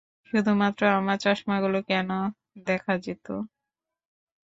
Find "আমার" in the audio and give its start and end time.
0.91-1.17